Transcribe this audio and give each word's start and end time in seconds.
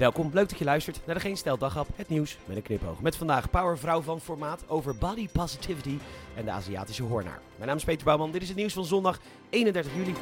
Welkom, 0.00 0.30
leuk 0.32 0.48
dat 0.48 0.58
je 0.58 0.64
luistert 0.64 1.00
naar 1.06 1.14
de 1.14 1.20
Geen 1.20 1.36
Stel 1.36 1.58
het 1.96 2.08
nieuws 2.08 2.38
met 2.44 2.56
een 2.56 2.62
knipoog. 2.62 3.00
Met 3.00 3.16
vandaag 3.16 3.50
powervrouw 3.50 4.00
van 4.00 4.20
formaat 4.20 4.64
over 4.66 4.96
body 4.96 5.28
positivity 5.28 5.98
en 6.36 6.44
de 6.44 6.50
Aziatische 6.50 7.02
hoornaar. 7.02 7.40
Mijn 7.56 7.68
naam 7.68 7.76
is 7.76 7.84
Peter 7.84 8.04
Bouwman, 8.04 8.30
dit 8.30 8.42
is 8.42 8.48
het 8.48 8.56
nieuws 8.56 8.72
van 8.72 8.84
zondag 8.84 9.18
31 9.50 9.92
juli. 9.96 10.14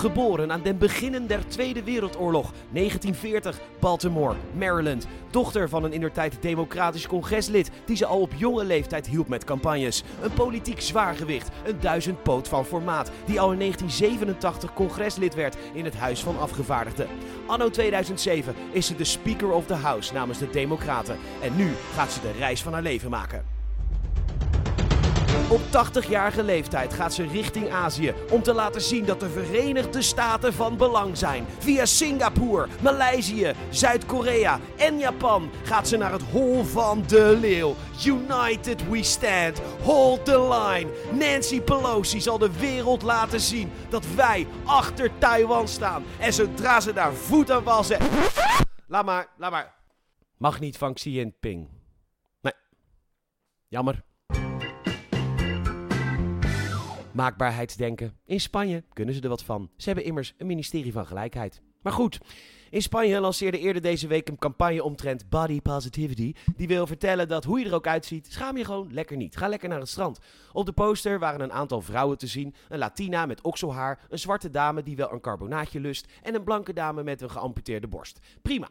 Geboren 0.00 0.52
aan 0.52 0.62
den 0.62 0.78
beginnen 0.78 1.26
der 1.26 1.48
Tweede 1.48 1.82
Wereldoorlog, 1.82 2.52
1940, 2.72 3.60
Baltimore, 3.80 4.34
Maryland. 4.52 5.06
Dochter 5.30 5.68
van 5.68 5.84
een 5.84 5.92
indertijd 5.92 6.42
democratisch 6.42 7.06
congreslid 7.06 7.70
die 7.84 7.96
ze 7.96 8.06
al 8.06 8.20
op 8.20 8.32
jonge 8.36 8.64
leeftijd 8.64 9.06
hielp 9.06 9.28
met 9.28 9.44
campagnes. 9.44 10.02
Een 10.22 10.32
politiek 10.32 10.80
zwaargewicht, 10.80 11.48
een 11.64 11.80
duizendpoot 11.80 12.48
van 12.48 12.64
formaat, 12.64 13.10
die 13.24 13.40
al 13.40 13.52
in 13.52 13.58
1987 13.58 14.72
congreslid 14.72 15.34
werd 15.34 15.56
in 15.72 15.84
het 15.84 15.96
Huis 15.96 16.20
van 16.20 16.38
Afgevaardigden. 16.38 17.06
Anno 17.46 17.70
2007 17.70 18.54
is 18.70 18.86
ze 18.86 18.96
de 18.96 19.04
Speaker 19.04 19.52
of 19.52 19.66
the 19.66 19.74
House 19.74 20.12
namens 20.12 20.38
de 20.38 20.50
Democraten. 20.50 21.16
En 21.42 21.56
nu 21.56 21.72
gaat 21.94 22.12
ze 22.12 22.20
de 22.20 22.32
reis 22.38 22.62
van 22.62 22.72
haar 22.72 22.82
leven 22.82 23.10
maken. 23.10 23.59
Op 25.50 25.60
80-jarige 25.60 26.42
leeftijd 26.42 26.92
gaat 26.92 27.14
ze 27.14 27.26
richting 27.26 27.70
Azië 27.70 28.14
om 28.30 28.42
te 28.42 28.54
laten 28.54 28.80
zien 28.80 29.04
dat 29.04 29.20
de 29.20 29.30
Verenigde 29.30 30.02
Staten 30.02 30.52
van 30.52 30.76
belang 30.76 31.16
zijn. 31.16 31.46
Via 31.58 31.84
Singapore, 31.84 32.68
Maleisië, 32.82 33.52
Zuid-Korea 33.70 34.60
en 34.76 34.98
Japan 34.98 35.50
gaat 35.62 35.88
ze 35.88 35.96
naar 35.96 36.12
het 36.12 36.22
hol 36.22 36.64
van 36.64 37.04
de 37.06 37.38
leeuw. 37.40 37.74
United 38.04 38.88
we 38.88 39.02
stand, 39.02 39.60
hold 39.82 40.24
the 40.24 40.40
line. 40.40 40.90
Nancy 41.12 41.60
Pelosi 41.60 42.20
zal 42.20 42.38
de 42.38 42.58
wereld 42.58 43.02
laten 43.02 43.40
zien 43.40 43.70
dat 43.88 44.14
wij 44.14 44.46
achter 44.64 45.10
Taiwan 45.18 45.68
staan. 45.68 46.04
En 46.18 46.32
zodra 46.32 46.80
ze 46.80 46.92
daar 46.92 47.12
voet 47.12 47.50
aan 47.50 47.84
zetten... 47.84 48.08
Laat 48.86 49.04
maar, 49.04 49.28
laat 49.36 49.50
maar. 49.50 49.74
Mag 50.36 50.60
niet 50.60 50.78
van 50.78 50.94
Xi 50.94 51.10
Jinping. 51.10 51.68
Nee. 52.40 52.52
Jammer. 53.68 54.08
Maakbaarheidsdenken. 57.12 58.18
In 58.24 58.40
Spanje 58.40 58.84
kunnen 58.92 59.14
ze 59.14 59.20
er 59.20 59.28
wat 59.28 59.44
van. 59.44 59.70
Ze 59.76 59.86
hebben 59.86 60.04
immers 60.04 60.34
een 60.38 60.46
ministerie 60.46 60.92
van 60.92 61.06
gelijkheid. 61.06 61.62
Maar 61.82 61.92
goed, 61.92 62.20
in 62.70 62.82
Spanje 62.82 63.20
lanceerde 63.20 63.58
eerder 63.58 63.82
deze 63.82 64.06
week 64.06 64.28
een 64.28 64.38
campagne 64.38 64.82
omtrent 64.82 65.28
body 65.28 65.60
positivity. 65.60 66.34
Die 66.56 66.68
wil 66.68 66.86
vertellen 66.86 67.28
dat 67.28 67.44
hoe 67.44 67.58
je 67.58 67.64
er 67.64 67.74
ook 67.74 67.86
uitziet, 67.86 68.32
schaam 68.32 68.56
je 68.56 68.64
gewoon 68.64 68.92
lekker 68.92 69.16
niet. 69.16 69.36
Ga 69.36 69.48
lekker 69.48 69.68
naar 69.68 69.78
het 69.78 69.88
strand. 69.88 70.18
Op 70.52 70.66
de 70.66 70.72
poster 70.72 71.18
waren 71.18 71.40
een 71.40 71.52
aantal 71.52 71.80
vrouwen 71.80 72.18
te 72.18 72.26
zien. 72.26 72.54
Een 72.68 72.78
Latina 72.78 73.26
met 73.26 73.42
okselhaar, 73.42 74.00
een 74.08 74.18
zwarte 74.18 74.50
dame 74.50 74.82
die 74.82 74.96
wel 74.96 75.12
een 75.12 75.20
carbonaatje 75.20 75.80
lust 75.80 76.12
en 76.22 76.34
een 76.34 76.44
blanke 76.44 76.72
dame 76.72 77.02
met 77.02 77.20
een 77.20 77.30
geamputeerde 77.30 77.88
borst. 77.88 78.18
Prima. 78.42 78.68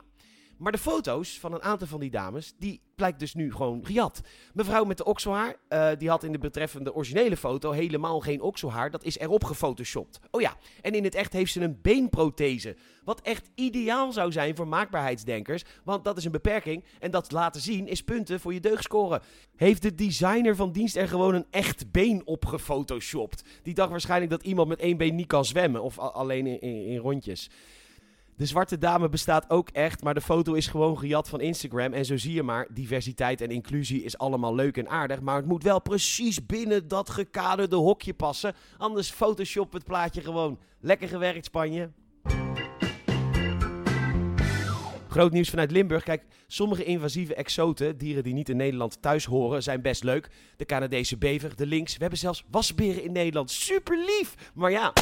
Maar 0.59 0.71
de 0.71 0.77
foto's 0.77 1.39
van 1.39 1.53
een 1.53 1.61
aantal 1.61 1.87
van 1.87 1.99
die 1.99 2.09
dames, 2.09 2.53
die 2.57 2.81
blijkt 2.95 3.19
dus 3.19 3.33
nu 3.33 3.51
gewoon 3.51 3.85
gejat. 3.85 4.21
Mevrouw 4.53 4.83
met 4.83 4.97
de 4.97 5.03
okselhaar, 5.03 5.55
uh, 5.69 5.89
die 5.97 6.09
had 6.09 6.23
in 6.23 6.31
de 6.31 6.37
betreffende 6.37 6.93
originele 6.93 7.37
foto 7.37 7.71
helemaal 7.71 8.19
geen 8.19 8.41
okselhaar. 8.41 8.91
Dat 8.91 9.03
is 9.03 9.17
erop 9.17 9.43
gefotoshopt. 9.43 10.19
Oh 10.31 10.41
ja, 10.41 10.57
en 10.81 10.93
in 10.93 11.03
het 11.03 11.15
echt 11.15 11.33
heeft 11.33 11.51
ze 11.51 11.61
een 11.61 11.79
beenprothese. 11.81 12.75
Wat 13.03 13.21
echt 13.21 13.49
ideaal 13.55 14.11
zou 14.11 14.31
zijn 14.31 14.55
voor 14.55 14.67
maakbaarheidsdenkers. 14.67 15.63
Want 15.83 16.03
dat 16.03 16.17
is 16.17 16.25
een 16.25 16.31
beperking. 16.31 16.83
En 16.99 17.11
dat 17.11 17.31
laten 17.31 17.61
zien 17.61 17.87
is 17.87 18.03
punten 18.03 18.39
voor 18.39 18.53
je 18.53 18.59
deugscoren. 18.59 19.21
Heeft 19.55 19.81
de 19.81 19.95
designer 19.95 20.55
van 20.55 20.71
dienst 20.71 20.95
er 20.95 21.07
gewoon 21.07 21.33
een 21.33 21.45
echt 21.49 21.91
been 21.91 22.21
op 22.25 22.45
gefotoshopt? 22.45 23.43
Die 23.63 23.73
dacht 23.73 23.89
waarschijnlijk 23.89 24.31
dat 24.31 24.43
iemand 24.43 24.67
met 24.67 24.79
één 24.79 24.97
been 24.97 25.15
niet 25.15 25.27
kan 25.27 25.45
zwemmen. 25.45 25.83
Of 25.83 25.99
alleen 25.99 26.47
in, 26.47 26.85
in 26.85 26.97
rondjes. 26.97 27.49
De 28.39 28.45
zwarte 28.45 28.77
dame 28.77 29.09
bestaat 29.09 29.49
ook 29.49 29.69
echt, 29.69 30.03
maar 30.03 30.13
de 30.13 30.21
foto 30.21 30.53
is 30.53 30.67
gewoon 30.67 30.97
gejat 30.97 31.29
van 31.29 31.41
Instagram. 31.41 31.93
En 31.93 32.05
zo 32.05 32.17
zie 32.17 32.33
je 32.33 32.43
maar, 32.43 32.67
diversiteit 32.69 33.41
en 33.41 33.49
inclusie 33.49 34.03
is 34.03 34.17
allemaal 34.17 34.55
leuk 34.55 34.77
en 34.77 34.89
aardig. 34.89 35.21
Maar 35.21 35.35
het 35.35 35.45
moet 35.45 35.63
wel 35.63 35.81
precies 35.81 36.45
binnen 36.45 36.87
dat 36.87 37.09
gekaderde 37.09 37.75
hokje 37.75 38.13
passen. 38.13 38.53
Anders 38.77 39.11
Photoshop 39.11 39.73
het 39.73 39.83
plaatje 39.83 40.21
gewoon. 40.21 40.59
Lekker 40.79 41.07
gewerkt, 41.07 41.45
Spanje. 41.45 41.89
Groot 45.07 45.31
nieuws 45.31 45.49
vanuit 45.49 45.71
Limburg. 45.71 46.03
Kijk, 46.03 46.23
sommige 46.47 46.83
invasieve 46.83 47.35
exoten, 47.35 47.97
dieren 47.97 48.23
die 48.23 48.33
niet 48.33 48.49
in 48.49 48.57
Nederland 48.57 49.01
thuis 49.01 49.25
horen, 49.25 49.63
zijn 49.63 49.81
best 49.81 50.03
leuk. 50.03 50.29
De 50.57 50.65
Canadese 50.65 51.17
bever, 51.17 51.55
de 51.55 51.65
lynx. 51.65 51.93
We 51.93 52.01
hebben 52.01 52.19
zelfs 52.19 52.45
wasberen 52.51 53.03
in 53.03 53.11
Nederland. 53.11 53.51
Super 53.51 53.97
lief! 53.97 54.51
Maar 54.53 54.71
ja, 54.71 54.93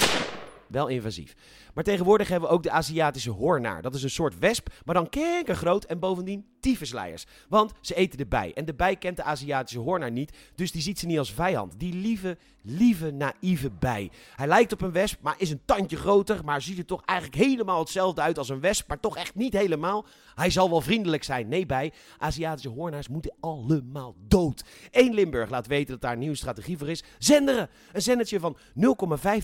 wel 0.69 0.87
invasief. 0.87 1.35
Maar 1.73 1.83
tegenwoordig 1.83 2.27
hebben 2.27 2.49
we 2.49 2.55
ook 2.55 2.63
de 2.63 2.71
Aziatische 2.71 3.31
hoornaar. 3.31 3.81
Dat 3.81 3.95
is 3.95 4.03
een 4.03 4.09
soort 4.09 4.39
wesp, 4.39 4.69
maar 4.85 4.95
dan 4.95 5.07
groot 5.45 5.83
en 5.83 5.99
bovendien 5.99 6.45
tyfusleiers. 6.59 7.25
Want 7.49 7.73
ze 7.81 7.95
eten 7.95 8.17
de 8.17 8.25
bij. 8.25 8.51
En 8.53 8.65
de 8.65 8.73
bij 8.73 8.95
kent 8.95 9.17
de 9.17 9.23
Aziatische 9.23 9.79
hoornaar 9.79 10.11
niet, 10.11 10.37
dus 10.55 10.71
die 10.71 10.81
ziet 10.81 10.99
ze 10.99 11.05
niet 11.05 11.17
als 11.17 11.33
vijand. 11.33 11.79
Die 11.79 11.93
lieve, 11.93 12.37
lieve, 12.61 13.11
naïeve 13.11 13.71
bij. 13.71 14.11
Hij 14.35 14.47
lijkt 14.47 14.71
op 14.71 14.81
een 14.81 14.91
wesp, 14.91 15.21
maar 15.21 15.35
is 15.37 15.51
een 15.51 15.61
tandje 15.65 15.97
groter. 15.97 16.43
Maar 16.45 16.61
ziet 16.61 16.77
er 16.77 16.85
toch 16.85 17.01
eigenlijk 17.05 17.41
helemaal 17.41 17.79
hetzelfde 17.79 18.21
uit 18.21 18.37
als 18.37 18.49
een 18.49 18.59
wesp, 18.59 18.87
maar 18.87 18.99
toch 18.99 19.17
echt 19.17 19.35
niet 19.35 19.53
helemaal. 19.53 20.05
Hij 20.35 20.49
zal 20.49 20.69
wel 20.69 20.81
vriendelijk 20.81 21.23
zijn. 21.23 21.47
Nee, 21.47 21.65
bij. 21.65 21.93
Aziatische 22.17 22.69
hoornaars 22.69 23.07
moeten 23.07 23.35
allemaal 23.39 24.15
dood. 24.27 24.63
Eén 24.91 25.13
Limburg 25.13 25.49
laat 25.49 25.67
weten 25.67 25.91
dat 25.91 26.01
daar 26.01 26.13
een 26.13 26.19
nieuwe 26.19 26.35
strategie 26.35 26.77
voor 26.77 26.89
is. 26.89 27.03
Zenderen! 27.17 27.69
Een 27.91 28.01
zendertje 28.01 28.39
van 28.39 28.57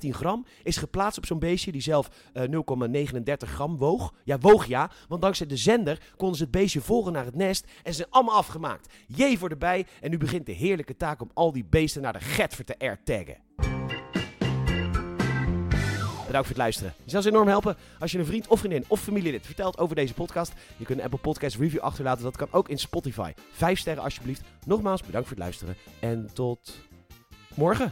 0,15 0.04 0.10
gram 0.10 0.46
is 0.64 0.78
geplaatst 0.78 1.13
op 1.18 1.26
zo'n 1.26 1.40
beestje 1.40 1.72
die 1.72 1.82
zelf 1.82 2.10
0,39 2.34 2.44
eh, 3.24 3.34
gram 3.38 3.78
woog. 3.78 4.14
Ja, 4.24 4.38
woog 4.38 4.66
ja, 4.66 4.92
want 5.08 5.22
dankzij 5.22 5.46
de 5.46 5.58
zender 5.58 6.02
konden 6.18 6.38
ze 6.38 6.44
het 6.44 6.52
beestje 6.52 6.82
volgen 6.82 7.14
naar 7.14 7.26
het 7.26 7.36
nest 7.36 7.66
en 7.84 7.92
ze 7.92 7.98
zijn 7.98 8.10
allemaal 8.10 8.36
afgemaakt. 8.36 8.94
Jee 9.08 9.38
voor 9.38 9.50
de 9.50 9.58
bij 9.58 9.86
en 10.02 10.10
nu 10.10 10.18
begint 10.18 10.46
de 10.46 10.52
heerlijke 10.52 10.98
taak 10.98 11.22
om 11.22 11.32
al 11.34 11.52
die 11.52 11.66
beesten 11.66 12.02
naar 12.02 12.14
de 12.14 12.20
getver 12.20 12.66
te 12.66 12.80
airtaggen. 12.80 13.38
Bedankt 16.34 16.48
voor 16.48 16.64
het 16.64 16.74
luisteren. 16.74 16.94
Je 17.04 17.12
zou 17.12 17.26
enorm 17.26 17.48
helpen 17.48 17.78
als 18.00 18.12
je 18.12 18.20
een 18.20 18.26
vriend 18.26 18.48
of 18.48 18.60
vriendin 18.60 18.86
of 18.88 19.02
familielid 19.02 19.46
vertelt 19.46 19.78
over 19.78 19.96
deze 19.96 20.14
podcast. 20.14 20.54
Je 20.78 20.86
kunt 20.86 20.98
een 21.00 21.04
Apple 21.04 21.20
Podcast 21.20 21.56
review 21.56 21.80
achterlaten. 21.80 22.24
Dat 22.24 22.38
kan 22.38 22.48
ook 22.52 22.70
in 22.70 22.80
Spotify. 22.80 23.32
Vijf 23.52 23.80
sterren 23.80 24.04
alsjeblieft. 24.04 24.42
Nogmaals, 24.66 25.02
bedankt 25.04 25.28
voor 25.28 25.38
het 25.38 25.46
luisteren. 25.46 25.76
En 26.00 26.30
tot 26.34 26.80
morgen. 27.56 27.92